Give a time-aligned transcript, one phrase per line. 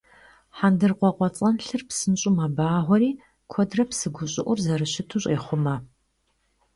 [0.57, 3.11] ХьэндыркъуакъуэцӀэнлъыр псынщӀэу мэбагъуэри
[3.51, 5.75] куэдрэ псы гущӀыӀур зэрыщыту щӀехъумэ.